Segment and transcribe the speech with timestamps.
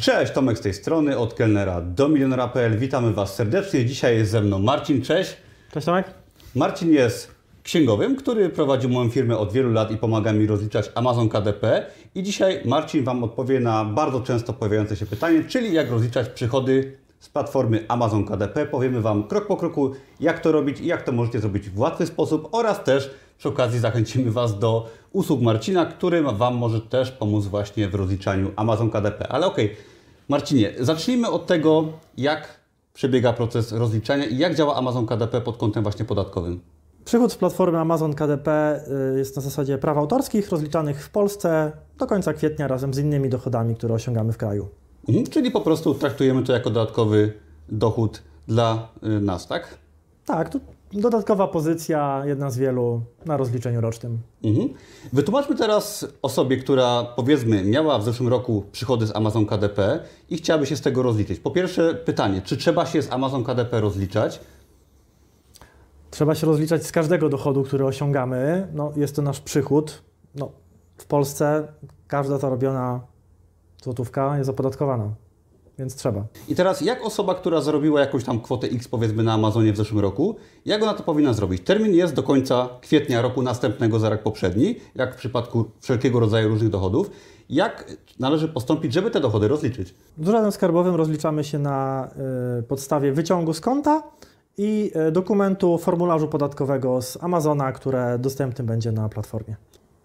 [0.00, 2.78] Cześć, Tomek z tej strony, od kelnera do milionera.pl.
[2.78, 3.84] Witamy Was serdecznie.
[3.84, 5.36] Dzisiaj jest ze mną Marcin, cześć.
[5.72, 6.10] Cześć Tomek.
[6.54, 11.28] Marcin jest księgowym, który prowadzi moją firmę od wielu lat i pomaga mi rozliczać Amazon
[11.28, 11.86] KDP.
[12.14, 16.96] I dzisiaj Marcin Wam odpowie na bardzo często pojawiające się pytanie, czyli jak rozliczać przychody
[17.18, 18.66] z platformy Amazon KDP.
[18.66, 22.06] Powiemy Wam krok po kroku, jak to robić i jak to możecie zrobić w łatwy
[22.06, 27.46] sposób oraz też przy okazji zachęcimy Was do usług Marcina, który Wam może też pomóc
[27.46, 29.28] właśnie w rozliczaniu Amazon KDP.
[29.28, 29.76] Ale okej, okay.
[30.28, 31.84] Marcinie, zacznijmy od tego,
[32.16, 32.60] jak
[32.94, 36.60] przebiega proces rozliczania i jak działa Amazon KDP pod kątem właśnie podatkowym.
[37.04, 38.80] Przychód z platformy Amazon KDP
[39.14, 43.28] y, jest na zasadzie praw autorskich rozliczanych w Polsce do końca kwietnia razem z innymi
[43.28, 44.68] dochodami, które osiągamy w kraju.
[45.08, 47.32] Mhm, czyli po prostu traktujemy to jako dodatkowy
[47.68, 49.78] dochód dla y, nas, tak?
[50.24, 50.58] Tak, to
[50.92, 54.18] dodatkowa pozycja, jedna z wielu na rozliczeniu rocznym.
[54.44, 54.68] Mhm.
[55.12, 60.66] Wytłumaczmy teraz osobie, która powiedzmy miała w zeszłym roku przychody z Amazon KDP i chciałaby
[60.66, 61.40] się z tego rozliczyć.
[61.40, 64.40] Po pierwsze pytanie, czy trzeba się z Amazon KDP rozliczać?
[66.10, 68.68] Trzeba się rozliczać z każdego dochodu, który osiągamy.
[68.74, 70.02] No, jest to nasz przychód.
[70.34, 70.50] No,
[70.96, 71.68] w Polsce
[72.06, 73.00] każda zarobiona
[73.82, 75.14] złotówka jest opodatkowana,
[75.78, 76.24] więc trzeba.
[76.48, 80.00] I teraz jak osoba, która zarobiła jakąś tam kwotę X powiedzmy na Amazonie w zeszłym
[80.00, 81.62] roku, jak ona to powinna zrobić?
[81.64, 86.48] Termin jest do końca kwietnia roku następnego za rok poprzedni, jak w przypadku wszelkiego rodzaju
[86.48, 87.10] różnych dochodów.
[87.50, 89.94] Jak należy postąpić, żeby te dochody rozliczyć?
[90.18, 92.08] Z urzędem skarbowym rozliczamy się na
[92.58, 94.02] y, podstawie wyciągu z konta
[94.58, 99.56] i y, dokumentu formularzu podatkowego z Amazona, które dostępny będzie na platformie.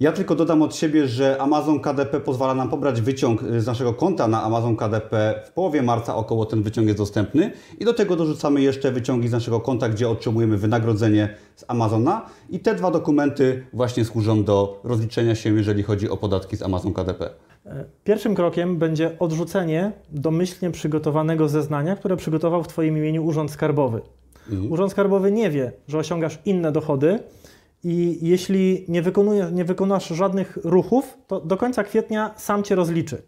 [0.00, 3.94] Ja tylko dodam od siebie, że Amazon KDP pozwala nam pobrać wyciąg y, z naszego
[3.94, 5.42] konta na Amazon KDP.
[5.46, 9.32] W połowie marca około ten wyciąg jest dostępny i do tego dorzucamy jeszcze wyciągi z
[9.32, 15.34] naszego konta, gdzie otrzymujemy wynagrodzenie z Amazona i te dwa dokumenty właśnie służą do rozliczenia
[15.34, 17.30] się, jeżeli chodzi o podatki z Amazon KDP.
[17.66, 24.00] E, pierwszym krokiem będzie odrzucenie domyślnie przygotowanego zeznania, które przygotował w Twoim imieniu Urząd Skarbowy.
[24.50, 24.72] Mhm.
[24.72, 27.18] Urząd Skarbowy nie wie, że osiągasz inne dochody,
[27.84, 33.22] i jeśli nie, wykonujesz, nie wykonasz żadnych ruchów, to do końca kwietnia sam cię rozliczy.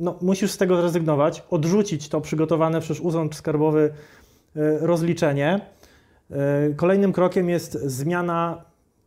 [0.00, 3.92] No, musisz z tego zrezygnować, odrzucić to przygotowane przez Urząd Skarbowy
[4.56, 5.60] e, rozliczenie.
[6.30, 8.64] E, kolejnym krokiem jest zmiana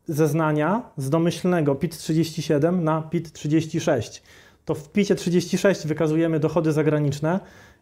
[0.07, 4.21] zeznania z domyślnego PIT-37 na PIT-36.
[4.65, 7.39] To w PIT-36 wykazujemy dochody zagraniczne,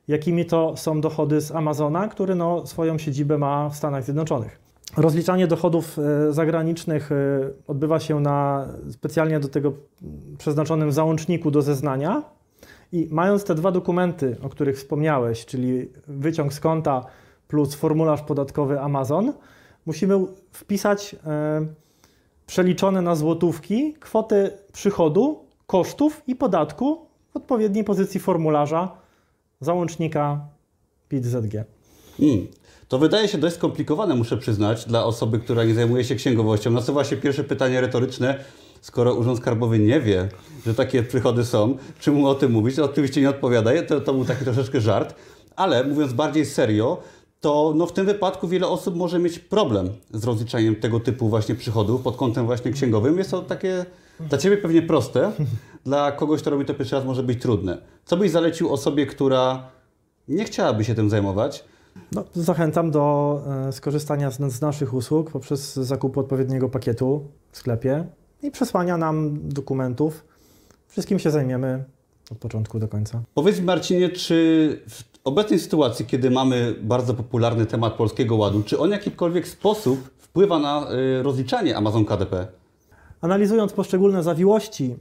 [0.07, 4.68] jakimi to są dochody z Amazona, który no, swoją siedzibę ma w Stanach Zjednoczonych.
[4.97, 7.15] Rozliczanie dochodów e, zagranicznych e,
[7.67, 9.73] odbywa się na specjalnie do tego
[10.37, 12.23] przeznaczonym załączniku do zeznania.
[12.91, 17.05] I mając te dwa dokumenty, o których wspomniałeś, czyli wyciąg z konta
[17.47, 19.33] plus formularz podatkowy Amazon,
[19.85, 20.15] musimy
[20.51, 21.65] wpisać e,
[22.47, 28.91] przeliczone na złotówki kwoty przychodu, kosztów i podatku w odpowiedniej pozycji formularza
[29.61, 30.39] załącznika
[31.09, 31.63] PIT-ZG.
[32.19, 32.47] Hmm.
[32.87, 36.71] To wydaje się dość skomplikowane, muszę przyznać, dla osoby, która nie zajmuje się księgowością.
[36.71, 38.43] Nasuwa się pierwsze pytanie retoryczne.
[38.81, 40.29] Skoro Urząd Skarbowy nie wie,
[40.65, 42.75] że takie przychody są, czy mu o tym mówić?
[42.75, 43.71] To oczywiście nie odpowiada.
[43.87, 45.15] To, to był taki troszeczkę żart.
[45.55, 46.97] Ale mówiąc bardziej serio,
[47.41, 51.55] to no w tym wypadku wiele osób może mieć problem z rozliczaniem tego typu właśnie
[51.55, 53.17] przychodów pod kątem właśnie księgowym.
[53.17, 53.85] Jest to takie
[54.19, 55.31] dla Ciebie pewnie proste,
[55.85, 57.77] dla kogoś, kto robi to pierwszy raz może być trudne.
[58.05, 59.69] Co byś zalecił osobie, która
[60.27, 61.63] nie chciałaby się tym zajmować,
[62.11, 68.05] no, zachęcam do e, skorzystania z, z, naszych usług poprzez zakup odpowiedniego pakietu w sklepie
[68.43, 70.25] i przesłania nam dokumentów.
[70.87, 71.83] Wszystkim się zajmiemy
[72.31, 73.21] od początku do końca.
[73.33, 78.89] Powiedz Marcinie, czy w obecnej sytuacji, kiedy mamy bardzo popularny temat Polskiego Ładu, czy on
[78.89, 80.87] w jakikolwiek sposób wpływa na
[81.19, 82.47] y, rozliczanie Amazon KDP?
[83.21, 84.95] Analizując poszczególne zawiłości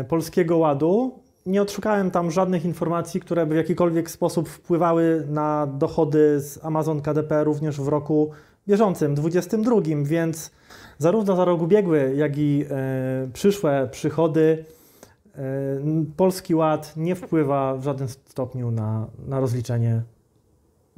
[0.00, 5.66] y, Polskiego Ładu, nie odszukałem tam żadnych informacji, które by w jakikolwiek sposób wpływały na
[5.66, 8.30] dochody z Amazon KDP również w roku
[8.68, 10.50] bieżącym, 2022, więc
[10.98, 14.64] zarówno za rok ubiegły, jak i e, przyszłe przychody
[15.34, 15.40] e,
[16.16, 20.02] Polski Ład nie wpływa w żadnym stopniu na, na rozliczenie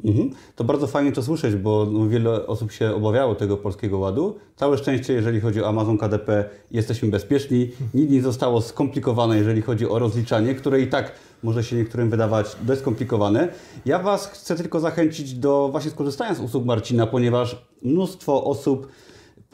[0.04, 0.30] Mhm.
[0.56, 4.36] To bardzo fajnie to słyszeć, bo no, wiele osób się obawiało tego polskiego ładu.
[4.56, 7.70] Całe szczęście, jeżeli chodzi o Amazon KDP, jesteśmy bezpieczni.
[7.94, 11.12] Nic nie zostało skomplikowane, jeżeli chodzi o rozliczanie, które i tak
[11.42, 13.48] może się niektórym wydawać dość skomplikowane.
[13.86, 18.88] Ja Was chcę tylko zachęcić do właśnie skorzystania z usług Marcina, ponieważ mnóstwo osób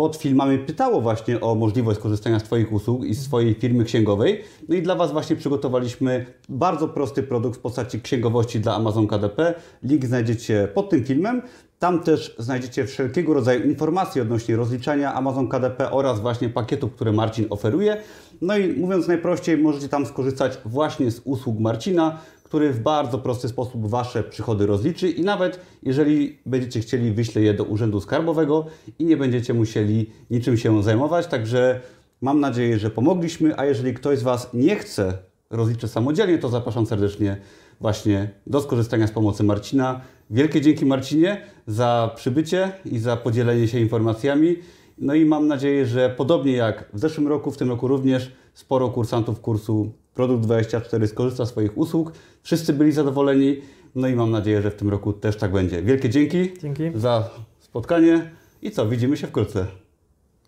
[0.03, 4.45] pod filmami pytało właśnie o możliwość skorzystania z Twoich usług i swojej firmy księgowej.
[4.69, 9.55] No i dla Was właśnie przygotowaliśmy bardzo prosty produkt w postaci księgowości dla Amazon KDP.
[9.83, 11.43] Link znajdziecie pod tym filmem.
[11.79, 17.47] Tam też znajdziecie wszelkiego rodzaju informacje odnośnie rozliczania Amazon KDP oraz właśnie pakietów, które Marcin
[17.51, 17.97] oferuje.
[18.41, 22.19] No i mówiąc najprościej, możecie tam skorzystać właśnie z usług Marcina,
[22.53, 27.55] który w bardzo prosty sposób Wasze przychody rozliczy i nawet jeżeli będziecie chcieli, wyślę je
[27.55, 28.67] do Urzędu Skarbowego
[28.99, 31.27] i nie będziecie musieli niczym się zajmować.
[31.27, 31.81] Także
[32.21, 35.19] mam nadzieję, że pomogliśmy, a jeżeli ktoś z Was nie chce
[35.51, 37.37] rozliczyć samodzielnie, to zapraszam serdecznie
[37.81, 40.01] właśnie do skorzystania z pomocy Marcina.
[40.31, 44.57] Wielkie dzięki Marcinie za przybycie i za podzielenie się informacjami.
[44.99, 48.89] No i mam nadzieję, że podobnie jak w zeszłym roku, w tym roku również sporo
[48.89, 52.13] kursantów kursu Produkt 24 skorzysta z swoich usług.
[52.43, 53.61] Wszyscy byli zadowoleni.
[53.95, 55.83] No i mam nadzieję, że w tym roku też tak będzie.
[55.83, 56.91] Wielkie dzięki Dzięki.
[56.95, 57.31] za
[57.61, 58.31] spotkanie
[58.63, 59.67] i co, widzimy się wkrótce.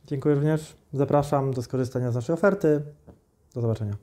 [0.06, 0.76] Dziękuję również.
[0.93, 2.82] Zapraszam do skorzystania z naszej oferty.
[3.55, 3.96] Do zobaczenia.